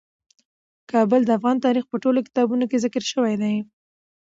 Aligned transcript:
کابل 0.91 1.21
د 1.25 1.29
افغان 1.37 1.57
تاریخ 1.65 1.85
په 1.89 1.97
ټولو 2.03 2.19
کتابونو 2.27 2.63
کې 2.69 2.81
ذکر 2.85 3.03
شوی 3.11 3.35
دی. 3.41 3.55